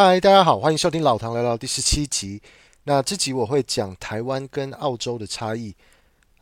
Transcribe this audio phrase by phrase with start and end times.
[0.00, 2.40] 嗨，大家好，欢迎收听老唐聊聊第十七集。
[2.84, 5.74] 那这集我会讲台湾跟澳洲的差异。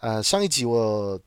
[0.01, 1.19] 呃，上一集我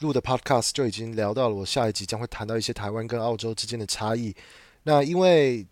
[0.00, 4.36] 录的 Podcast 就已经聊到了，我下一集将会谈到一些台湾跟澳洲之间的差异。
[4.82, 5.66] 那因为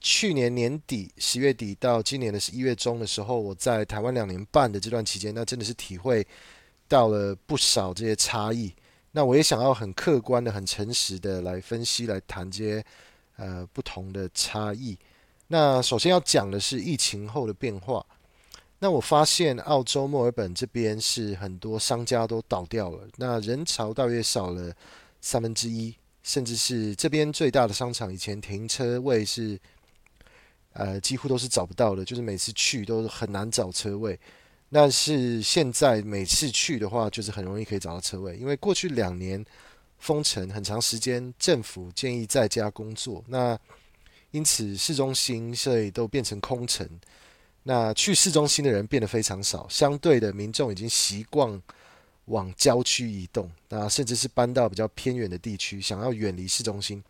[0.00, 6.26] 去年年底十月底到今年的十一月中的时候，我在台湾两年半的这段期间，那真的是体会
[6.88, 8.74] 到了不少这些差异。
[9.12, 12.84] 那我也想要很客观的、很诚实的来分析、来谈这些
[13.36, 14.98] 呃不同的差异。
[15.52, 18.04] 那首先要讲的是疫情后的变化。
[18.78, 24.74] 那我发现澳洲墨尔本这边是很多商家都倒掉了，那人潮大约少了
[25.20, 29.60] 三分之一，甚至是这边最大的商场以前停车位是
[30.72, 34.18] 呃几乎都是找不到的，就是每次去都很难找车位。
[34.70, 39.44] 但是现在每次去的话，就是很容易可以找到车位，因为过去两年
[39.98, 43.58] 封城很长时间，政府建议在家工作，那。
[44.32, 46.86] 因此，市中心所以都变成空城。
[47.62, 51.62] 那去市中心的人变得非常少，相对的，民众已经习惯
[52.24, 57.00] 往郊区移动，那甚至是搬到比较偏远的地区，想要远离市中心。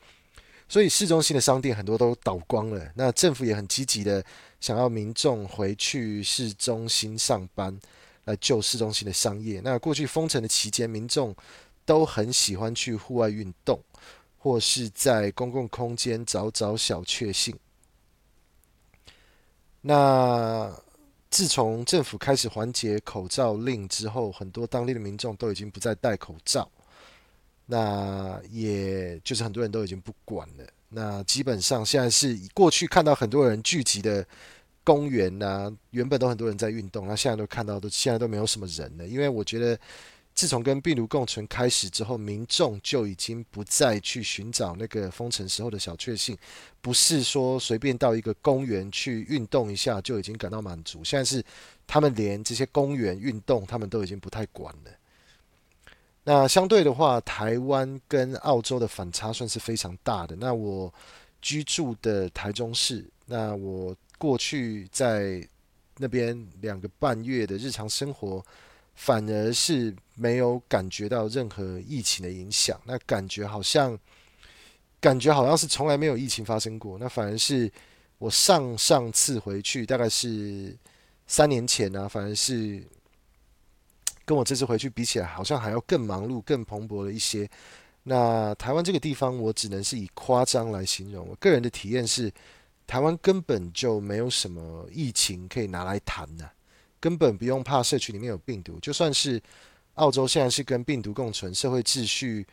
[0.68, 2.92] 所以，市中心的商店很多都倒光了。
[2.94, 4.24] 那政府也很积极的
[4.60, 7.78] 想要民众回去市中心上班，
[8.24, 9.60] 来救市中心的商业。
[9.62, 11.34] 那过去封城的期间，民众
[11.84, 13.78] 都很喜欢去户外运动。
[14.42, 17.56] 或是在公共空间找找小确幸。
[19.80, 20.68] 那
[21.30, 26.68] 自从政府开始缓解口罩令之后，很多当地的民众都已经不再戴口罩。
[27.66, 30.66] 那也就是很多人都已经不管了。
[30.88, 34.26] 那基本上现在是过去看到很多人聚集的
[34.82, 39.78] 公园呐，原本都很多人在运动，那现在都看到都现在都没有什么人了，因为我觉得。
[40.34, 46.36] 自从跟病毒共存开始之后，民众就已经不再去寻找那个封城时候的小确幸，
[46.80, 51.04] 不是说随便到一个公园去运动一下就已经感到满足。
[51.04, 51.44] 现在是
[51.86, 54.90] 他们连这些公园运动，他们都已经不太管了。
[56.24, 60.34] 那相对的话，台湾跟澳洲的反差算是非常大的。
[60.36, 60.92] 那我
[61.42, 65.46] 居住的台中市，那我过去在
[65.98, 68.42] 那边两个半月的日常生活。
[68.94, 73.98] 反而是没有感觉到任何疫情的影响，那感觉好像，
[75.00, 76.98] 感觉好像是从来没有疫情发生过。
[76.98, 77.70] 那反而是
[78.18, 80.76] 我上上次回去，大概是
[81.26, 82.82] 三年前呢、反而是
[84.24, 87.48] 跟我这次回去比起来，好像还要更忙碌、更蓬勃了一些。
[88.04, 91.26] 那台湾这个地方，我只能是以夸张来形容。
[91.28, 92.32] 我个人的体验是，
[92.86, 96.48] 台湾根本就没有什么疫情可以拿来谈的、
[97.02, 99.42] 根本不用怕社区里面有病毒，就算是
[99.94, 102.46] 澳洲现在是跟病毒共存，社会秩序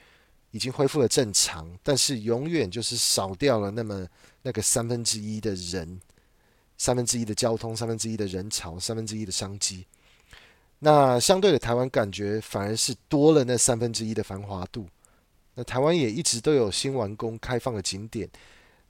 [0.49, 4.07] 已经恢复了正常，但是永远就是少掉了那么
[4.41, 6.01] 那个三分之一的人，
[6.79, 9.85] 三分之一的交通，三分之一的人潮，三分之一的商机。
[10.79, 14.87] 那相对的，台湾感觉反而是多了那三分之一的繁华度。
[15.53, 18.27] 那台湾也一直都有新完工开放的景点，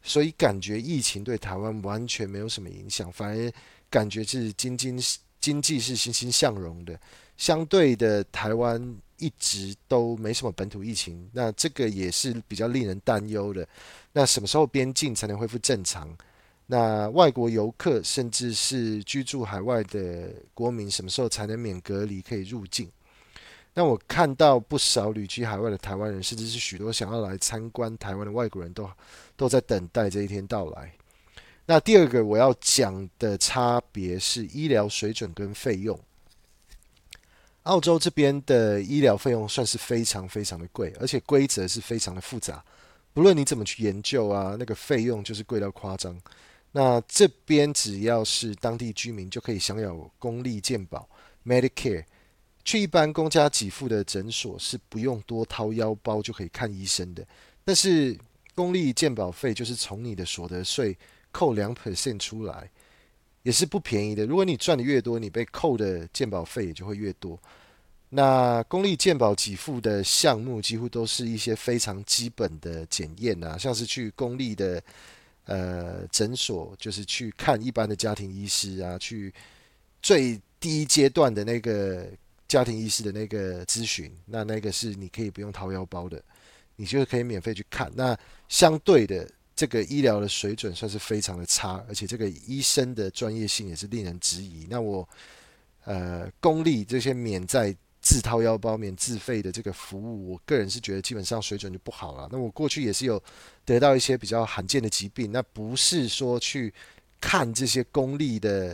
[0.01, 3.51] 所以感觉疫情对台湾完全没有什么影响，反而
[3.89, 4.97] 感觉是津津。
[5.39, 6.99] 经济是欣欣向荣的，
[7.37, 13.67] 相对的，台湾一直都没什么本土疫情，那这个也是比较令人担忧的。
[14.11, 16.15] 那什么时候边境才能恢复正常？
[16.65, 22.89] 那外国游客甚至是居住海外的国民，什么时候才能免隔离可以入境？
[23.73, 28.89] 那我看到不少旅居海外的台湾人，甚至是许多想要来参观台湾的外国人都
[29.37, 30.91] 都在等待这一天到来。
[31.69, 35.99] 那第二个我要讲的差别是医疗水准跟费用。
[37.61, 42.65] 澳洲这边的医疗费用算是非常非常的贵，而且规则是非常的复杂，
[43.13, 46.19] 不论你怎么去研究啊，那个费用就是贵到夸张。
[46.71, 51.07] 那这边只要是当地居民就可以享有公立健保
[51.45, 52.03] （Medicare），
[52.65, 57.23] 去一般公家给付的诊所是不用多掏腰包就可以看医生的。
[57.63, 58.17] 但是
[58.55, 60.97] 公立健保费就是从你的所得税。
[61.31, 62.69] 扣两 percent 出来
[63.43, 64.25] 也是不便宜的。
[64.25, 67.39] 如果你赚的越多，你被扣的鉴保费也就会越多。
[68.09, 74.83] 那公立鉴保给付的项目几乎都是一些非常基本的检验啊，像是去公立的
[75.45, 79.33] 呃诊所，就是去看一般的家庭医师啊，去
[80.01, 82.07] 最低阶段的那个
[82.47, 86.21] 家庭医师的那个咨询，那那个是你可以不用掏腰包的，
[86.75, 87.91] 你就可以免费去看。
[87.95, 88.17] 那
[88.47, 89.29] 相对的。
[89.59, 94.65] 这个医疗的水准算是非常的差，而且这个医生的专业性也是令人质疑。
[94.69, 95.05] 那我，
[95.83, 102.29] 呃，公立这些免在自掏腰包、免自费的这个服务，我个人是觉得基本上水准就不好了。
[102.31, 103.21] 那我过去也是有
[103.65, 106.73] 得到一些比较罕见的疾病，那不是说去
[107.19, 108.73] 看这些公立的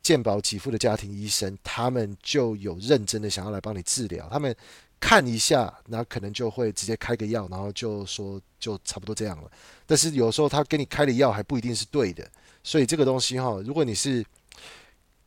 [0.00, 4.26] 健保给付的家庭医生，他们就有认真的想要来帮你治疗。
[4.30, 4.56] 他们
[4.98, 9.50] 看一下，那可能就会直接开个药，然后就说就差不多这样了。
[9.86, 12.28] 但是有时候他给你开的药还不一定是对的，
[12.62, 14.24] 所以这个东西哈，如果你是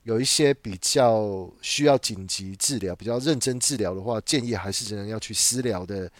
[0.03, 6.11] 有一些比较需要紧急治疗、比较认真治疗的话，建议还是只能要去私疗的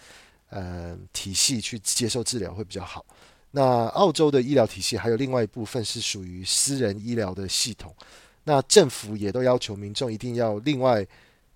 [0.49, 3.03] 呃体系去接受治疗会比较好。
[3.51, 7.95] 那澳洲的医疗体系还有另外一部分是属于私人医疗的系统，
[8.43, 11.05] 那政府也都要求民众一定要另外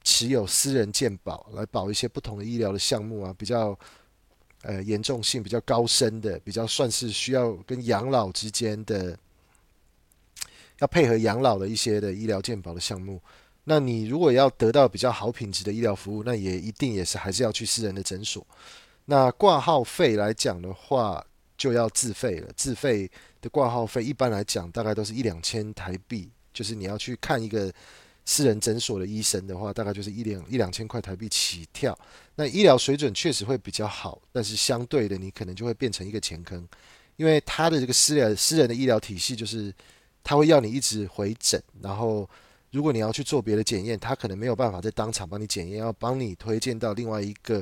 [0.03, 3.77] 持有私人健保来保一些不同的医疗的项目啊，比较
[4.61, 9.17] 呃严重性比较高深的，比较算是需要跟养老之间的。
[10.79, 13.21] 要配合养老的一些的医疗健保的项目，
[13.63, 18.45] 那你如果要得到比较好品质的医疗服务，那也一定也是还是要去私人的诊所。
[19.05, 21.23] 那挂号费来讲的话，
[21.55, 22.51] 就要自费了。
[22.57, 23.09] 自费
[23.39, 27.71] 的挂号费一般来讲大概都是一两千台币，就是你要去看一个
[28.25, 31.97] 私人诊所的医生的话，大概就是一两一两千块台币起跳。
[32.35, 36.67] 那医疗水准确实会比较好，但是相对的你可能就会变成一个钱坑，
[37.15, 39.73] 因为他的这个私人私人的医疗体系就是。
[40.25, 42.29] 他会要你一直回诊，然后
[42.71, 47.61] 如果你要去做别的检验，他可能没有办法在当场帮你检验，要帮你推荐到另外一个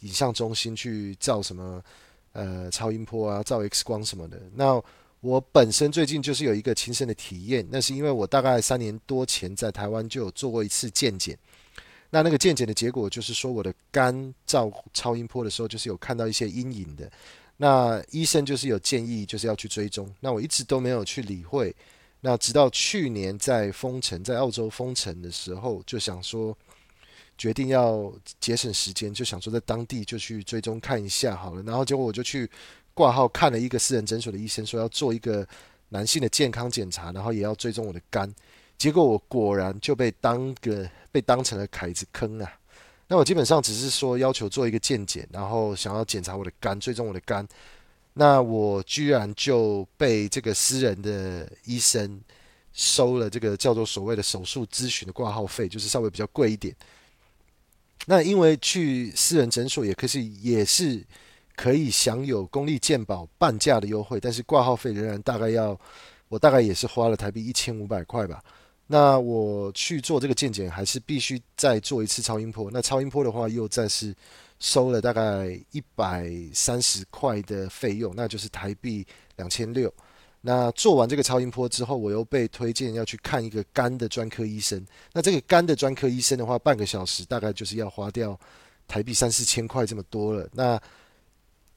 [0.00, 1.84] 影像中心去照什么
[2.32, 4.40] 呃超音波啊、照 X 光什么的。
[4.54, 4.82] 那
[5.22, 11.38] 我本身最近就是有一个亲身的体验，那是因为我大概三年多前在台湾就有做过一次健检，
[12.10, 17.10] 那那个健检的结果就是说我的肝照超音波的时候就是有看到一些阴影的。
[17.56, 20.12] 那医生就是有建议，就是要去追踪。
[20.18, 21.72] 那我一直都没有去理会。
[22.20, 26.56] 那直到去年在封城，在澳洲封城的时候，就想说
[27.38, 31.62] 决定要节省时间，就想说在当地就去追踪看一下好了。
[31.62, 32.50] 然后结果我就去
[32.94, 35.46] 挂号看了一个私人诊所的医生，说要做一个
[35.90, 38.32] 男性的健康检查，然后也要追踪我的肝。
[38.78, 42.52] 结果我果然就被当个被当成了凯子坑啊！
[43.06, 47.46] 那我基本上只是说要求做一个健检，然后想要检查我的肝，追踪我的肝。
[48.14, 52.20] 那我居然就被这个私人的医生
[52.72, 56.74] 收了这个叫做所谓的手术咨询的挂号费，就是稍微比较贵一点。
[58.06, 61.04] 那因为去私人诊所也可是也是
[61.56, 65.78] 可以享有公立健保半价的优惠，但是挂号费仍然大概要
[66.28, 68.42] 我大概也是花了台币一千五百块吧。
[68.86, 72.70] 那我去做这个健检，还是必须再做一次超音波。
[72.70, 74.14] 那超音波的话，又再是
[74.58, 79.06] 收了大概一百三十块的费用，那就是台币
[79.36, 79.90] 两千六。
[80.42, 84.84] 那做完这个超音波之后，我又被推荐要去看一个肝的专科医生。
[85.12, 88.38] 那这个肝的专科医生的话，半个小时大概就是要花掉
[88.86, 90.46] 台币三四千块这么多了。
[90.52, 90.78] 那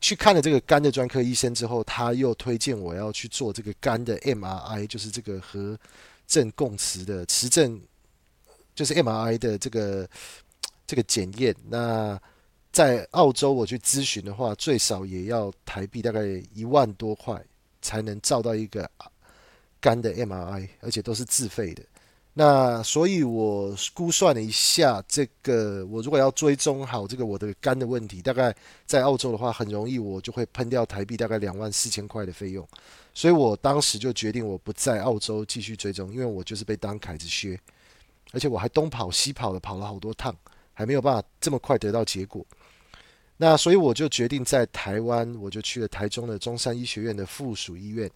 [0.01, 5.77] 去看了这个肝的专科医生之后，他又推荐我要去做这个肝的 MRI，就是这个核。
[6.27, 7.79] 正共磁的磁振
[8.73, 10.09] 就是 MRI 的这个
[10.87, 11.55] 这个检验。
[11.69, 12.19] 那
[12.71, 16.25] 在澳洲我去咨询的话，最少也要台币大概
[16.55, 17.39] 一万多块
[17.79, 18.89] 才能照到一个
[19.79, 21.83] 肝的 MRI，而且都是自费的。
[22.37, 28.53] 那所以我估算了一下，这个我如果要追踪好这个我的肝的问题，大概
[28.85, 32.67] 在澳洲的话，很容易我就会喷掉台币大概两万四千块的费用。
[33.13, 37.57] 所以我当时就决定我不在澳洲继续追踪，因为我就是被当凯子削，
[38.33, 40.35] 而且我还东跑西跑的跑了好多趟，
[40.73, 42.45] 还没有办法这么快得到结果。
[43.37, 48.11] 那所以我就决定在台湾，我就去了台中的中山医学院的附属医院。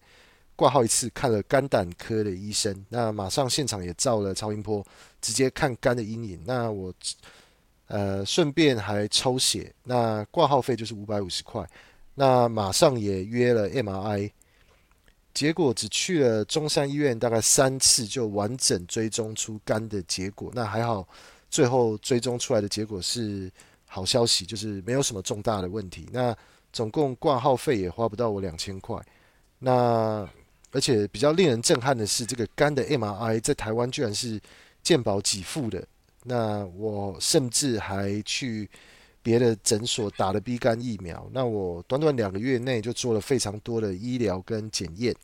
[0.60, 4.86] 挂号一次，看了肝胆科的医生，那马上现场也照了超音波，
[5.22, 6.38] 直接看肝的阴影。
[6.44, 6.92] 那我
[7.86, 11.66] 呃顺便还抽血，那挂号费就是五百五十块。
[12.14, 14.30] 那马上也约了 MRI，
[15.32, 20.52] 结果只去了中山医院大概三次就完整追踪出肝的结果。
[20.54, 21.08] 那还好，
[21.48, 23.50] 最后追踪出来的结果是
[23.86, 26.06] 好消息，就是没有什么重大的问题。
[26.12, 26.36] 那
[26.70, 29.02] 总共挂号费也花不到我两千块。
[29.58, 30.28] 那
[30.72, 34.40] 而且比较令人震撼的是，这个肝的 MRI 在台湾居然是
[34.82, 35.86] 健保给付的。
[36.24, 38.68] 那我甚至还去
[39.22, 41.28] 别的诊所打了 B 肝疫苗。
[41.32, 45.14] 那我短短两个月内就做了非常多的医疗跟检验。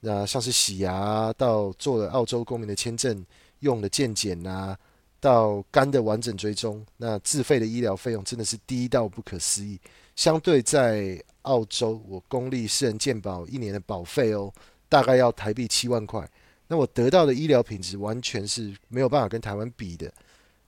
[0.00, 3.24] 那像是洗牙，到做了澳洲公民的签证
[3.60, 4.76] 用的健检啊，
[5.18, 9.80] 到肝的完整追踪，那自费的医疗费用真的是低到不可思议。
[10.14, 14.52] 相对在澳洲，我公立私人健保一年的保费哦。
[14.88, 16.28] 大概要台币七万块，
[16.68, 20.12] 那我得到的医疗品质完全是没有办法跟台湾比的，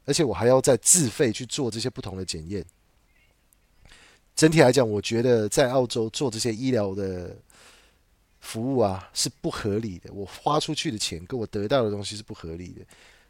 [0.04, 2.64] 而且我还要再自费去做这些不同的检验。
[4.34, 7.34] 整体来讲，我觉得在澳洲做这些医疗的
[8.40, 12.84] 服务啊是不合理的，我花出去的钱跟我得到的东西是不合理的。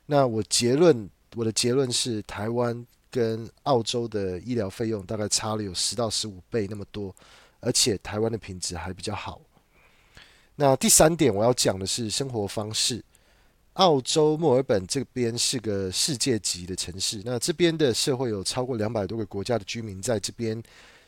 [0.06, 7.14] 那我结论，我的结论是，台湾跟澳洲的医疗费用大概差了有十到十五倍那么多，
[7.60, 9.40] 而且台湾的品质还比较好。
[10.56, 13.02] 那第三点我要讲的是生活方式。
[13.74, 20.60] 澳洲墨尔本这边是个世界级的城市，那这边的社会有超过两百多个国家的居民在这边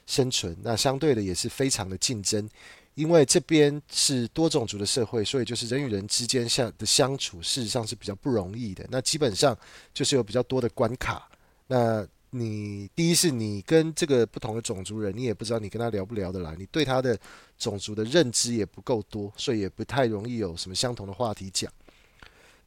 [0.06, 2.46] 生存，那相对的也是非常的竞争，
[2.94, 8.86] 因为这边是多种族的社会，所以就是人与人之间相的相处事实上是比较不容易的。
[8.90, 9.56] 那基本上
[9.94, 11.26] 就是有比较多的关卡。
[11.66, 17.18] 那你第一是你跟这个不同的种族人，你也不知道你跟他聊不聊得来，你对他的
[17.56, 21.72] 种族的认知也不够多，所以也不太容易有什么相同的话题讲。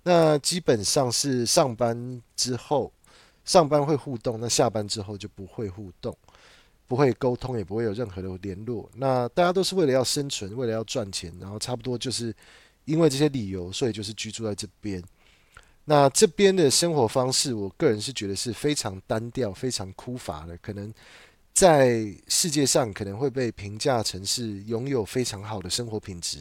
[0.04, 2.92] 那基本上是上班之后，
[3.46, 6.18] 上班会互动，那下班之后就不会互动，
[6.88, 8.90] 不会沟通，也不会有任何的联络。
[8.96, 12.36] 那大家都是为了要生存，为了要赚钱，然后差不多就是
[12.86, 15.04] 因为这些理由，所以就是居住在这边。
[15.86, 20.94] 那这边的生活方式，我个人是觉得是非常单调、非常枯乏的，可能
[21.54, 26.38] 在世界上可能会被评价成是拥有非常好的生活品质。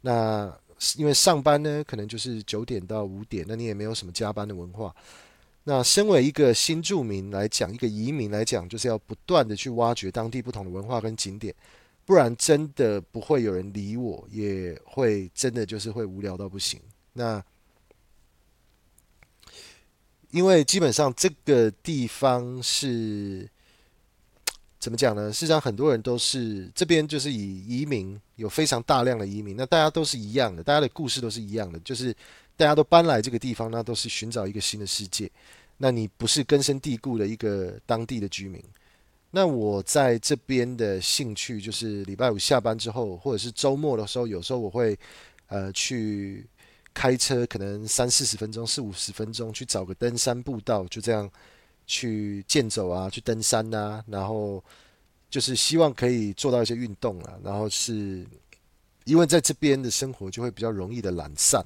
[0.00, 0.52] 那
[0.96, 4.94] 因为上班呢，可能就是九点到五点，那你也没有什么加班的文化。
[5.62, 11.54] 那身为一个新住民来讲，一个移民来讲，就是要不断的去挖掘当地不同的文化跟景点，
[12.04, 16.78] 不然真的不会有人理我，也会真的就是会无聊到不行。
[17.14, 17.42] 那
[20.34, 23.48] 因为基本上这个地方是。
[24.80, 25.32] 怎么讲呢？
[25.32, 29.56] 事实上，很多人都是这边就是以移民，有非常大量的移民。
[29.56, 32.12] 那大家都是一样的，大家的故事都是一样的，就是
[32.54, 35.30] 大家都搬来这个地方，那都是寻找一个新的世界。
[35.78, 38.62] 那你不是根深蒂固的一个当地的居民。
[39.30, 44.98] 那我在这边的兴趣就是礼拜五下班之后，或者是周末的时候，有时候我会
[45.46, 46.44] 呃去
[46.94, 51.30] 开车，可能三四十分钟、四五十分钟去找个登山步道，就这样。
[51.86, 54.64] 去健走啊，去登山啊，然后
[55.28, 58.26] 就是希望可以做到一些运动啊，然后是
[59.04, 61.62] 因为在这边的生活就会比较容易的懒散，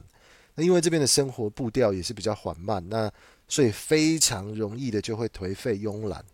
[0.56, 3.08] 那因为这边的生活步调也是比较缓慢，那
[3.46, 6.24] 所以非常容易的就会颓废慵懒。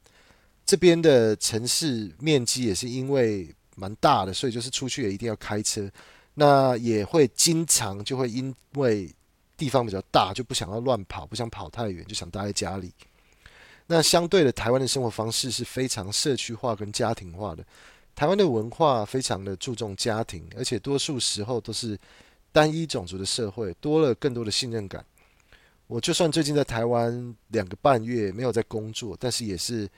[0.65, 5.87] 这边的城市面积也是因为蛮大的，所以就是出去也一定要开车，
[6.35, 9.09] 那也会经常就会因为
[9.57, 12.93] 地方比较大，就不想要乱跑，不想跑太远，就想待在家里。
[13.87, 17.65] 那相对的，台湾的生活方式是非常社区化跟家庭化的。
[18.15, 21.99] 台湾的文化非常的注重家庭，而且多数时候都是
[22.51, 25.05] 单一种族的社会，多了更多的信任感。
[25.87, 29.89] 我就算最近在台湾两个半月没有在工作，但是也是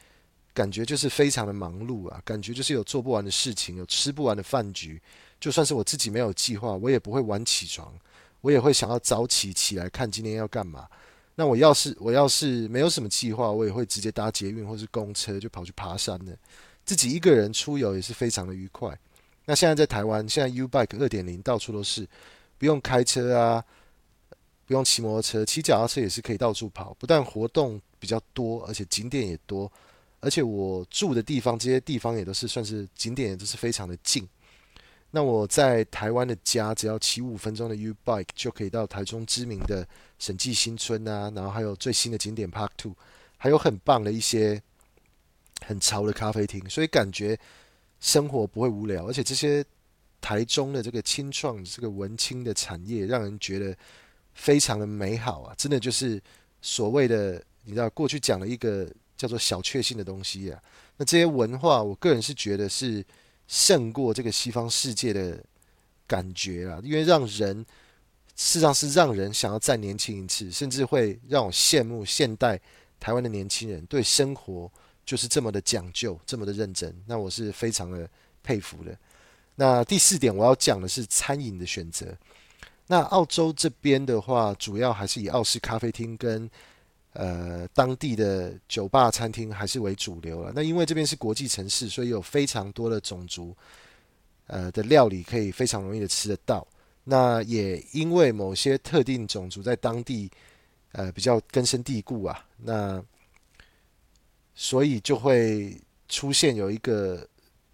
[0.52, 5.00] 感觉就是非常的忙碌啊，感觉就是有做不完的事情，有吃不完的饭局。
[5.46, 7.94] 就算是我自己没有计划，我也不会晚起床，
[8.40, 10.88] 我也会想要早起起来看今天要干嘛。
[11.36, 16.36] 那我要是我要是没有什么计划，我也会直接搭捷运或是公车就跑去爬山的。
[16.84, 18.92] 自己一个人出游也是非常的愉快。
[19.44, 22.04] 那现在在台湾，现在 U Bike 二点零到处都是，
[22.58, 23.64] 不用开车啊，
[24.66, 26.92] 不用骑摩托车，骑脚踏车也是可以到处跑。
[26.98, 29.70] 不但活动比较多，而且景点也多，
[30.18, 34.28] 而且我住的地方这些地方也都是算是景点，也都是非常的近。
[35.16, 42.92] 那我在台湾的家，只要骑五分钟的 U Bike 就可以到台中知名的审计新村啊，然后还有最新的景点 Park Two，
[43.38, 44.62] 还有很棒的一些
[45.62, 47.35] 很潮的咖啡厅，所以感觉
[47.99, 49.06] 生活不会无聊。
[49.06, 49.64] 而且这些
[50.20, 53.75] 台中的这个青创、这个文青的产业，让人觉得
[54.35, 55.54] 非常的美好啊！
[55.56, 56.23] 真的就是
[56.61, 60.62] 所谓的，你知道过去讲了一个叫做小确幸的东西啊。
[60.99, 63.02] 那这些文化，我个人是觉得是。
[63.48, 65.42] 胜过这个西方世界的
[66.06, 67.64] 感觉啊，因为让人
[68.34, 72.60] 事实上是让人想要再年轻一次，甚至会让我羡慕现代
[72.98, 74.70] 台湾的年轻人对生活
[75.04, 76.94] 就是这么的讲究，这么的认真。
[77.06, 78.08] 那我是非常的
[78.42, 78.96] 佩服的。
[79.54, 82.16] 那第四点我要讲的是餐饮的选择。
[82.86, 86.50] 那澳洲这边的话，主要还是以澳式咖啡厅跟。
[87.18, 90.52] 呃，当地的酒吧、餐厅还是为主流了。
[90.54, 93.56] 那因为这边是国际城市，所以有非常多的种族，
[94.49, 96.66] 呃的料理可以非常容易的吃得到。
[97.04, 100.30] 那也因为某些特定种族在当地，
[100.92, 103.02] 呃比较根深蒂固啊，那
[104.54, 105.80] 所以就会
[106.11, 107.26] 出现有一个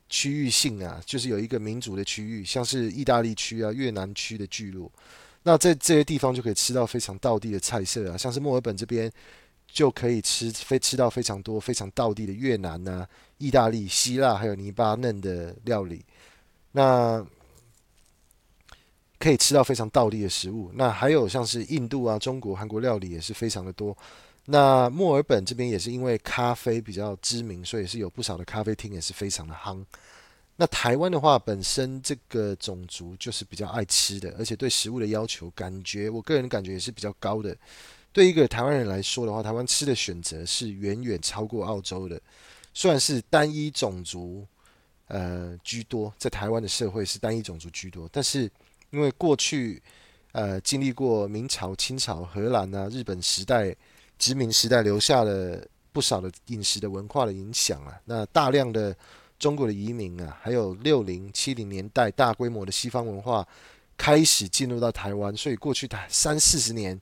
[0.08, 4.88] 区域性啊，就是有一个民族的区域，像是意大利区啊、越南区的聚落。
[5.42, 9.10] 那在这些地方就可以吃到非常道地的菜色啊，像是墨尔本这边
[9.66, 13.08] 就可以吃非吃到非常多非常道地的越南啊、
[13.38, 16.04] 意大利、希腊还有黎巴嫩的料理。
[16.72, 17.24] 那
[19.18, 20.70] 可以吃到非常道地的食物。
[20.74, 23.96] 那还有像是印度啊、中国、韩国料理也是非常的多。
[24.46, 29.84] 那墨尔本这边也是因为咖啡比较知名，所以是有不少的咖啡厅也是非常的夯。
[30.56, 37.56] 那台湾的话，本身这个种族就是比较爱吃的，而且对食物的要求，感觉我个人感觉也是比较高的。
[38.12, 42.20] 对一个台湾人来说的话，台湾吃的选择是远远超过澳洲的。
[42.74, 44.46] 虽然是单一种族，
[45.08, 48.50] 呃居多，在台湾的社会是单一种族居多，但是
[48.90, 49.82] 因为过去
[50.32, 53.74] 呃经历过明朝、清朝、荷兰啊、日本时代
[54.18, 58.94] 殖民时代留下了不少的饮食的文化的影响啊，那大量的
[59.42, 63.44] 中国的移民啊，还有六零七零年代大规模的西方文化
[63.96, 67.00] 开始进入到台湾，所以过去台三四十年。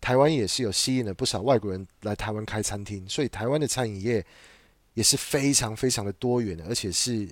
[0.00, 4.24] 台湾也是有吸引了不少外国人来台湾开餐厅，所以台湾的餐饮业
[4.94, 7.28] 也是非常非常的多元的，而且是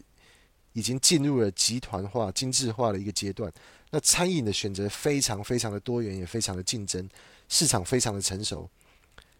[0.75, 3.51] 已经进入了集团化、精致化的一个阶段。
[3.89, 7.09] 那餐饮的选择非常非常的多元，也非常的竞争，
[7.49, 8.69] 市场非常的成熟。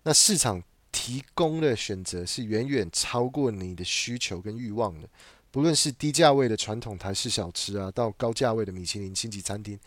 [0.05, 5.09] 那市场提供的选择是远远超过你的需求跟欲望的，
[5.51, 9.79] 不论是低价位的传统台式小吃啊，到高价位的米其林星级餐厅，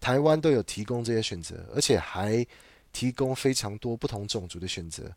[0.00, 2.46] 台湾都有提供这些选择，而且还。
[2.90, 5.14] 提供非常多不同种族的选择，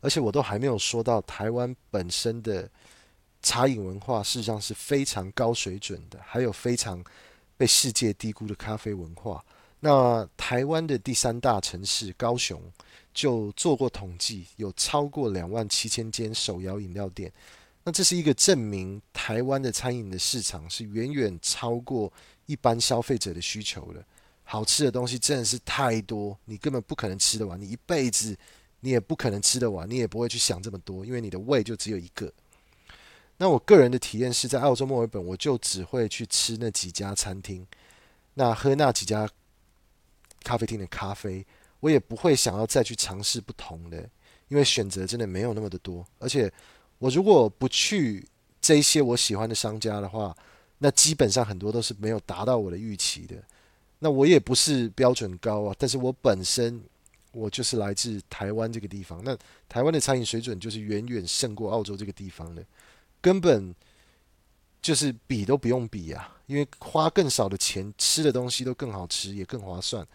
[0.00, 2.68] 而且我都还没有说到台湾本身的
[3.42, 7.04] 茶饮文化，事实上是非常高水准的，还有非常
[7.58, 9.44] 被世界低估的咖啡文化。
[9.88, 12.60] 那台湾的第三大城市高雄
[13.14, 17.32] 就做过统计，有超过两万七千间手摇饮料店。
[17.84, 22.12] 那这是一个证明，台湾的餐饮的市场是远远超过
[22.46, 24.04] 一般消费者的需求的。
[24.42, 28.36] 好吃的东西真的是太多，你根本不可能吃得完，你一辈子
[28.80, 32.32] 你也不可能吃得完，你也不会去想这么多，因为你的胃就只有一个。
[33.36, 37.64] 那我个人的体验是在澳洲墨尔本，我就只会去吃那几家餐厅，
[38.34, 39.28] 那喝那几家
[40.46, 41.44] 咖啡厅的咖啡，
[41.80, 43.98] 我也不会想要再去尝试不同的，
[44.46, 46.06] 因为选择真的没有那么的多。
[46.20, 46.52] 而且
[46.98, 48.24] 我如果不去
[48.60, 50.32] 这些我喜欢的商家的话，
[50.78, 53.34] 那基本上很多都是没有达到我的预期的。
[53.98, 56.80] 那我也不是标准高啊，但是我本身
[57.32, 59.36] 我就是来自台湾这个地方，那
[59.68, 62.64] 台湾的餐饮水准就是远远胜过澳洲这个地方的，
[63.20, 63.74] 根本
[64.80, 70.06] 就是比都不用比啊，因为花更少的钱，吃的东西都更好吃，也更划算。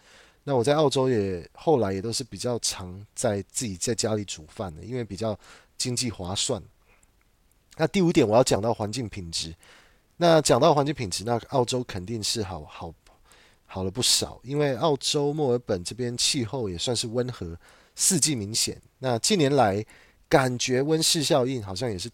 [0.44, 5.38] 那我在澳洲也后来也都是比较常在自己在家里煮饭的，因为比较
[5.76, 6.62] 经济划算。
[7.76, 9.54] 那第五点我要讲到环境品质，
[10.16, 12.92] 那讲到环境品质，那澳洲肯定是好好。
[13.64, 17.58] 好了不少，因为澳洲墨尔本这边气候也算是温和，
[17.94, 18.78] 四季明显。
[18.98, 19.82] 那近年来
[20.28, 22.10] 感觉温室效应好像也是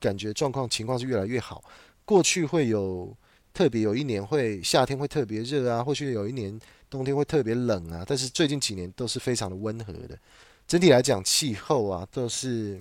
[0.00, 1.62] 感觉状况情况是越来越好。
[2.04, 3.16] 过去会有
[3.54, 10.18] 特别有一年会夏天会特别热啊，或许有一年冬天会特别冷啊，但是最近几年都是非常的温和的。
[10.66, 12.80] 整体来讲，气候啊都是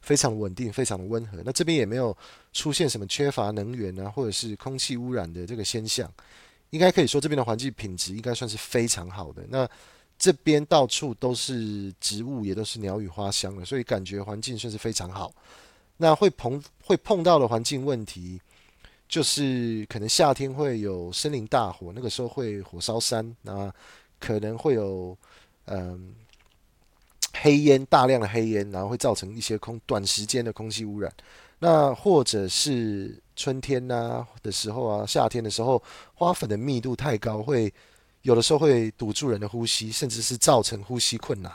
[0.00, 1.42] 非常稳定，非常的温和。
[1.44, 2.16] 那这边也没有
[2.52, 6.10] 出现什么缺乏能源啊，或者是空气污染的这个现象。
[6.70, 9.44] 应该可以说，这边的环境品质应该算是非常好的。
[9.48, 9.68] 那
[10.18, 15.32] 这边到处都是植物，也都是鸟语花香的，所以感觉环境算是非常好。
[15.96, 18.40] 那会碰会碰到的环境问题，
[19.08, 23.72] 就是可能夏天会有森林大火，那个时候会火烧山，那
[24.18, 25.16] 可能会有
[25.66, 26.14] 嗯
[27.34, 31.12] 黑烟，大量的黑烟，然后会造成一些空短时间的空气污染。
[31.58, 35.82] 那或者是春天呐、的时候啊，夏天的时候，
[36.14, 37.72] 花粉的密度太高，会
[38.22, 41.52] 有的时候会堵住人的呼吸，甚至是造成呼吸困难。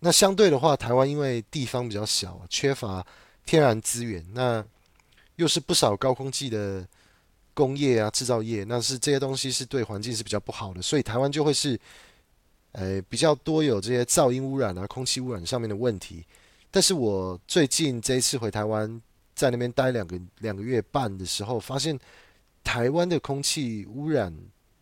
[0.00, 3.04] 那相对的话，台湾因为地方比较小，缺乏
[3.46, 4.64] 天然资源，那
[5.36, 6.86] 又是不少高空气的
[7.52, 11.78] 工业啊、制造业，那是这些东西是对环境是比较不好的，所以台湾就会是，
[12.72, 16.24] 呃，比较多有这些噪音污染啊、空气污染上面的问题。
[16.70, 19.00] 但是我最近这一次回台湾。
[19.36, 21.98] 在那边待两个两个月半的时候，发现
[22.62, 24.32] 台湾的空气污染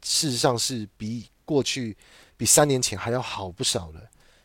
[0.04, 1.96] 事实上是比过去
[2.36, 4.00] 比三年前还要好不少了。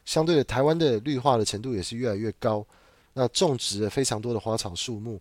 [0.06, 2.66] 相对的，台湾的绿化的程度也是越来越高，
[3.12, 5.20] 那种植了非常多的花草树木。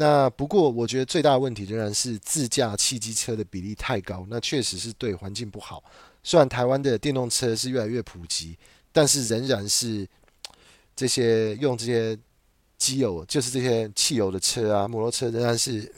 [0.00, 5.84] 那不过，我觉得最大的问题仍然是自驾汽机车的比例太高，那确实是对环境不好。
[6.22, 8.56] 虽然台湾的电动车是越来越普及，
[8.90, 10.08] 但是仍然是
[10.96, 12.18] 这些用这些。
[12.80, 15.92] 机油就是这些汽油的车啊，摩托车仍然是、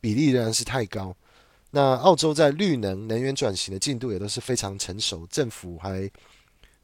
[0.00, 1.12] 比例仍然是太高。
[1.72, 6.08] 那澳洲在绿能能源转型的进度也都是非常成熟，政府还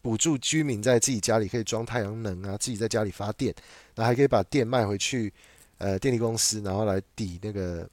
[0.02, 3.54] 补助居民在自己家里可以装太阳能啊，自己在家里发电，
[3.94, 5.32] 那还可以把电卖回去，
[5.78, 7.88] 呃，电力公司，然后来抵那个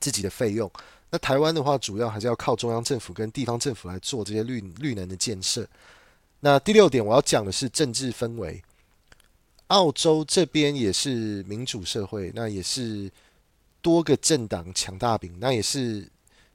[0.00, 0.70] 自己的费用。
[1.10, 5.68] 那台湾的话，主要还是要靠中央政府跟地方政府来做这些绿绿能的建设。
[6.38, 8.62] 那第六点，我要讲的是政治氛围。
[9.66, 13.10] 澳洲这边也是民主社会，那也是
[13.82, 16.08] 多个政党抢大饼，那也是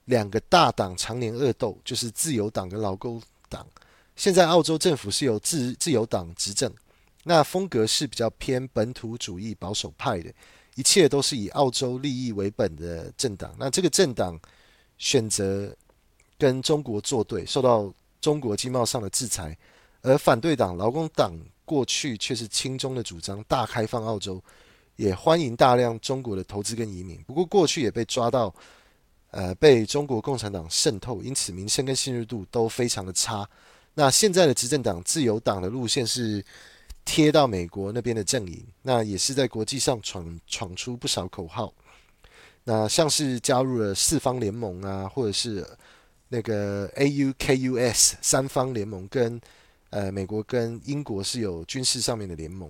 [0.06, 3.66] 两个大党常年恶斗，就是自由党跟劳工党。
[4.16, 6.74] 现在澳洲政府是由自自由党执政，
[7.28, 10.32] 那风格是比较偏本土主义保守派的。
[10.76, 14.38] 一切都是以澳洲利益为本的政党，那这个政党
[14.98, 15.74] 选择
[16.38, 19.58] 跟中国作对，受到中国经贸上的制裁，
[20.02, 21.34] 而反对党劳工党
[21.64, 24.44] 过去却是亲中的主张，大开放澳洲，
[24.98, 27.24] 也欢迎大量中国的投资跟移民。
[27.24, 28.54] 不过过去也被抓到，
[29.32, 33.50] 呃，被中国共产党渗透，因此名声跟信任度都非常的差。
[33.94, 36.44] 那现在的执政党自由党的路线是。
[37.06, 41.72] 贴到美国那边的阵营，那也是在国际上闯闯出不少口号。
[42.64, 45.66] 那像是加入了四方联盟啊，或者是
[46.30, 49.40] 那个 AUKUS 三方联盟，跟
[49.92, 52.70] 呃美国跟英国是有军事上面的联盟。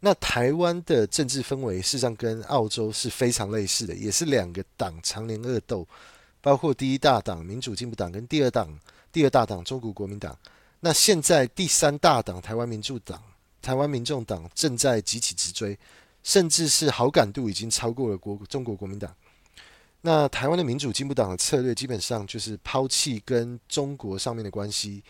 [0.00, 5.86] 那台湾的政治氛围事实上跟澳洲是非常类似的，也是两个党常年恶斗，
[6.40, 8.76] 包括第一大党民主进步党跟第二党
[9.12, 10.36] 第二大党中国国民党。
[10.84, 13.22] 那现在第三大党台湾民主党、
[13.62, 15.78] 台湾民众党正在急起直追，
[16.24, 19.14] 甚至是好感度已经超过了国中国国民党。
[20.00, 25.04] 那台湾的民主进步党的策略基本上就是抛弃跟中国上面的关系，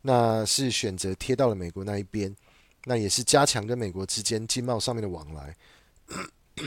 [0.00, 2.34] 那是选择贴到了美国那一边，
[2.86, 5.56] 那也是加强跟美国之间经贸上面的往来。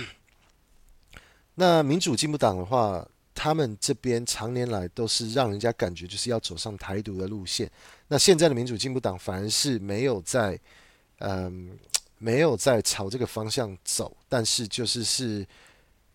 [1.55, 7.69] 那民主进步党的话，他们这边常年来都是让人家感觉就是要走上台独的路线。
[8.07, 10.59] 那现在的民主进步党反而是没有在，
[11.19, 11.77] 嗯，
[12.19, 15.45] 没有在朝这个方向走，但是就是是，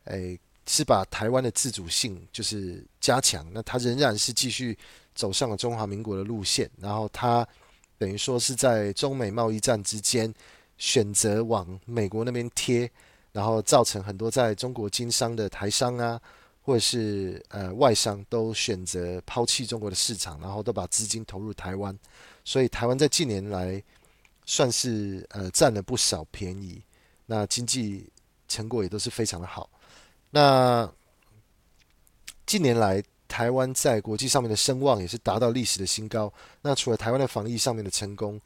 [0.05, 3.44] 诶，是把台湾的自主性就是加强。
[3.53, 4.79] 那他仍然是继续
[5.14, 7.46] 走上了中华民国的路线，然后他
[7.98, 10.33] 等于说是在中美贸易战之间
[10.79, 12.88] 选择往美国那边贴，
[13.33, 16.20] 然后造成很多在中国经商的台商啊。
[16.62, 21.98] 或者是呃外商都选择抛弃中国的市场，然后都把资金投入台湾，
[22.44, 23.82] 所以台湾在近年来
[24.44, 26.82] 算是呃占了不少便宜，
[27.24, 28.06] 那经济
[28.46, 29.70] 成果也都是非常的好。
[30.30, 30.88] 那
[32.46, 36.32] 近年来台湾在国际上面的声望也是达到历史的新高。
[36.60, 38.40] 那除了台湾的防疫上面的成功，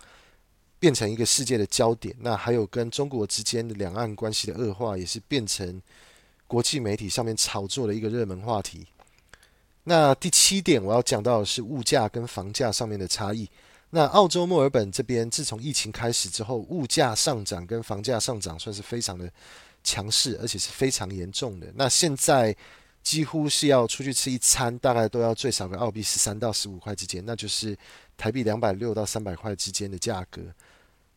[0.78, 5.82] 变成一个世界的焦点，那还有跟中国之间的两岸关系的恶化，也是变成。
[6.54, 8.86] 国际媒体上面炒作的一个热门话题。
[9.82, 13.50] 那第七点我要讲到的是物价跟房价上面的差异。
[13.90, 19.28] 那澳洲墨尔本这边自从疫情开始之后，物价上涨跟房价上涨算是非常的
[19.82, 21.66] 强势，而且是非常严重的。
[21.74, 22.56] 那现在
[23.02, 27.76] 几乎是要出去吃一餐，大概都要最少个澳币十三到十五块之间，那就是
[28.16, 30.40] 台币两百六到三百块之间的价格。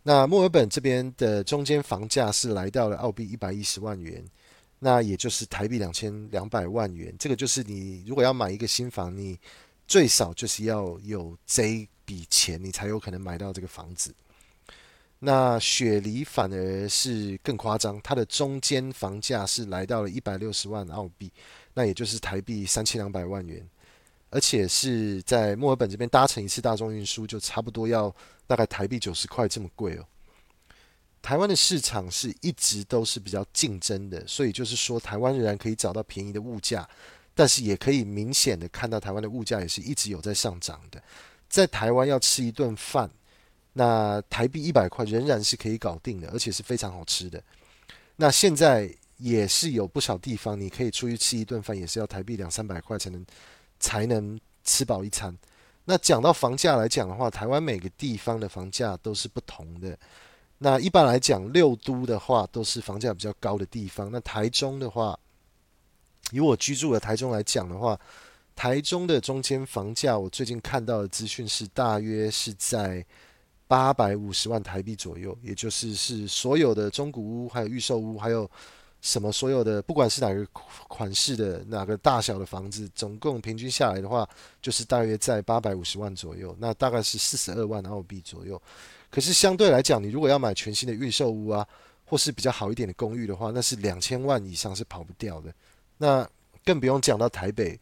[0.01, 4.25] 那墨尔本这边的中间房价是来到了澳币一百一十万元。
[4.79, 9.39] 那也就是台币两千两百万元，这个就是你如果要买一个新房，你
[9.87, 14.13] 最少就是要有这笔钱，你才有可能买到这个房子。
[15.19, 21.31] 那雪梨反而是更夸张，它的中间房价是来到了一百六十万澳币，
[21.73, 23.67] 那也就是台币三千两百万元，
[24.29, 30.05] 而且是在墨尔本这边搭乘一次大众运输就差不多要大概台币九十块这么贵哦。
[31.27, 36.87] 台湾的市场是一直都是比较竞争的，所以就是说，台湾仍然可以找到便宜的物价，
[37.35, 41.03] 但是也可以明显的看到台湾的物价也是一直有在上涨的。
[41.49, 43.11] 在台湾要吃一顿饭，
[43.73, 47.43] 那台币一百块仍然是可以搞定的，而且是非常好吃的。
[48.15, 53.25] 那现在也是有不少地方，你可以出去吃一顿饭，也是要台币两三百块才能
[53.81, 55.37] 才能吃饱一餐。
[55.83, 59.99] 那讲到房价来讲的话，台湾每个地方的房价都是不同的。
[60.59, 64.09] 那一般来讲，六都的话都是房价比较高的地方。
[64.11, 65.17] 那台中的话，
[66.31, 67.99] 以我居住的台中来讲的话，
[68.55, 73.05] 台中的中间房价，我最近看到的资讯是大约是在
[73.67, 78.49] 八百五十万台币左右，也就是是所有的中古屋、还有预售屋，还有
[78.99, 80.43] 什么所有的，不管是哪个
[80.87, 84.27] 款式的、哪个大小的房子，总共平均下来的话，
[84.59, 86.55] 就是大约在八百五十万左右。
[86.59, 88.59] 那大概是四十二万澳币左右。
[89.09, 91.67] 可是相对来讲，你如果要买全新的预售屋啊，
[92.05, 95.53] 或是比较好一点的公寓的话，那是两千万以上是跑不掉的。
[95.97, 96.29] 那
[96.65, 97.79] 更不用讲到台北，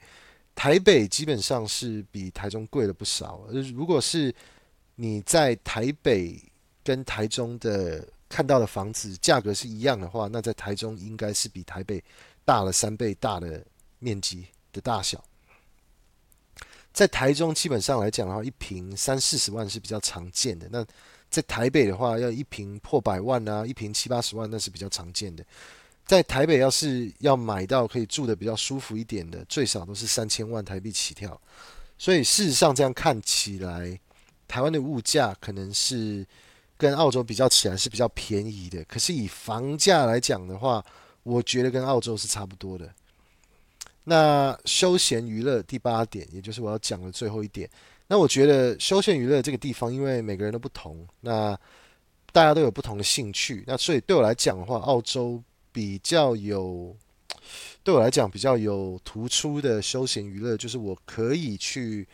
[0.54, 3.42] 台北基本上是比台中贵了不少。
[3.74, 4.34] 如果是
[4.96, 6.40] 你在台北
[6.84, 12.02] 跟台中的看到的房子价格是一样的话，那在台中应该是比台北
[12.46, 13.66] 大了三倍大的
[14.00, 15.24] 面积的大小。
[16.94, 20.70] 在台中基本上来讲的话，一平三四十万是比较常见的。
[20.72, 20.86] 那
[21.36, 25.43] 在台北的话，要一瓶破百万啊，一瓶七八十万那是比较常见的。
[26.06, 31.38] 在台北要是要买到可以住的比较舒服一点的，最少都是三千万台币起跳。
[31.98, 34.00] 所以事实上这样看起来，
[34.48, 36.26] 台湾的物价可能是
[36.78, 38.82] 跟澳洲比较起来是比较便宜的。
[38.86, 40.82] 可是以房价来讲的话，
[41.24, 42.89] 我觉得跟澳洲是差不多的。
[44.06, 47.69] 那休闲娱乐第八点，也就是我要讲的最后一点。
[48.08, 51.58] 那我觉得休闲娱乐这个地方，因为每个人都不同，那
[52.32, 55.41] 大家都有不同的兴趣，那所以对我来讲的话，澳洲
[55.72, 56.96] 比较有，
[57.84, 62.08] 对我来讲比较有突出的休闲娱乐，就是我可以去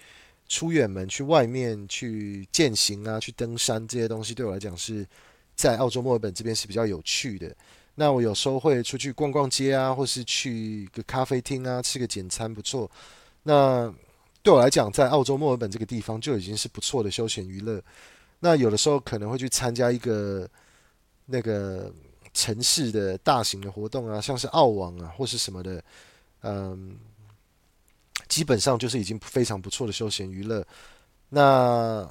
[0.47, 5.05] 出远门，去外面去健行啊，去登山这些东西，对我来讲是
[5.55, 7.53] 在澳洲墨尔本这边是比较有趣的。
[7.95, 12.89] 那我有时候会出去逛逛街啊，或是去个咖啡厅啊，吃个简餐不错。
[13.43, 13.93] 那
[14.43, 17.81] 对我来讲，在澳洲墨尔本这个地方就已经是不错的休闲娱乐。
[18.39, 20.49] 那有的时候可能会去参加一个
[21.27, 21.93] 那个
[22.33, 25.83] 城市的大型的活动啊，像是澳网啊，或是什么的，
[26.41, 26.97] 嗯，
[28.27, 30.65] 基本上就是已经非常不错的休闲娱乐。
[31.29, 32.09] 那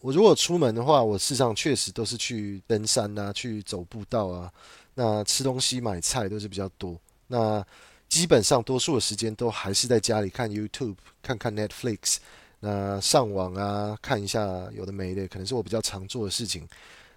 [0.00, 4.52] 我如果出门的话，我事实上确实都是去登山啊，去走步道啊。
[4.94, 6.98] 那吃东西、买菜都是比较多。
[7.28, 7.64] 那
[8.10, 12.16] 基本上多数的时间都还是在家里看 YouTube、看看 Netflix。
[12.58, 16.68] 那上网啊，看一下有的没的，可能是我比较常做的事情。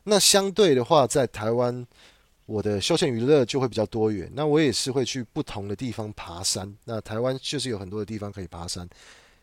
[0.03, 1.85] 那相对的话，在台湾，
[2.45, 4.31] 我的休闲娱乐就会比较多元。
[4.33, 6.73] 那我也是会去不同的地方爬山。
[6.85, 8.87] 那台湾就是有很多的地方可以爬山。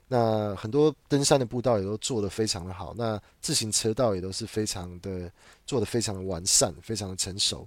[0.09, 5.31] 那很多登山的步道也都做得非常的好，那自行车道也都是非常的
[5.67, 7.67] 做得非常的完善，非常的成熟，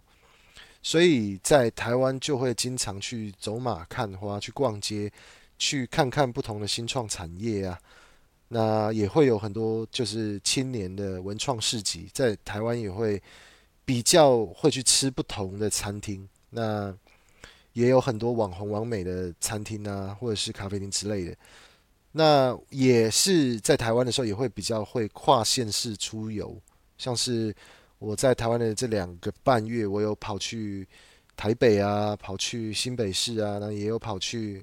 [0.84, 5.12] 所以在台湾就会经常去走马看花，去逛街，
[5.58, 7.80] 去看看不同的新创产业啊。
[8.50, 13.20] 那也会有很多就是青年的文创市集，在台湾也会
[13.84, 16.94] 比较会去吃不同的餐厅，那
[17.72, 21.36] 也有很多网红网美的餐厅啊，或者是咖啡厅之类的。
[22.12, 26.56] 那也是在台湾的时候，也会比较会跨县市出游，
[27.00, 27.56] 像是
[28.04, 30.86] 我在台湾的这两个半月，我有跑去
[31.38, 34.62] 台北啊，跑去新北市啊，那也有跑去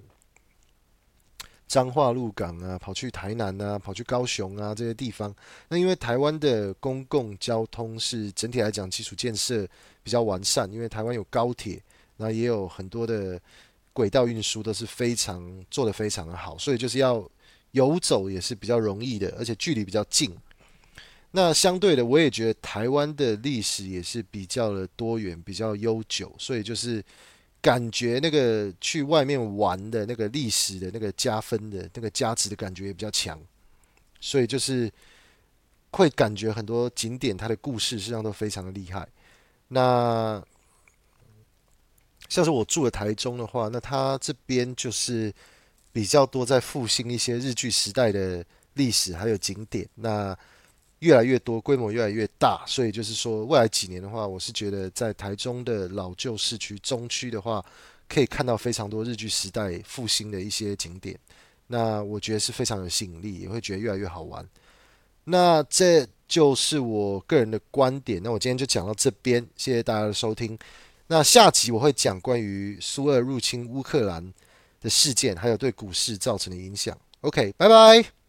[1.66, 5.34] 彰化鹿港啊，跑去台南啊，跑去高雄啊这些地方。
[5.68, 9.66] 那因为台湾的公共交通是整体来讲基础建设
[10.02, 11.82] 比较完善，因为台湾有高铁，
[12.18, 13.40] 那也有很多的
[13.94, 17.26] 轨道运输都是非常做得非常的好，所以就是要。
[17.72, 20.28] 游走也是比较容易的，而且距离比较近。
[21.32, 27.02] 那相对的，我也觉得台湾的历史也是比较的多元、比较悠久，所以就是
[27.60, 33.40] 感觉那个去外面玩的那个历史的那个加分的那个价值的感觉也比较强。
[34.20, 34.90] 所以就是
[35.92, 39.08] 会感觉很多景点它的故事实际上都非常的厉害。
[39.68, 40.42] 那
[42.28, 45.32] 像是我住的台中的话，那它这边就是。
[45.92, 50.38] 比较多在复兴一些日据时代的历史，还有景点，那
[51.00, 57.64] 越来越多，规模越来越大，所以就是说，未来几年的话，我是觉得在台中的老旧市区中区的话，
[58.08, 61.18] 可以看到非常多日据时代复兴的一些景点，
[61.66, 64.46] 那我觉得是非常有吸引力，也会觉得越来越好玩。
[65.24, 70.58] 那这就是我个人的观点，那我今天就讲到这边，谢谢大家的收听。
[71.06, 74.32] 那下集我会讲关于苏俄入侵乌克兰
[74.80, 76.96] 的事件，还有对股市造成的影响。
[77.22, 78.19] OK，拜拜。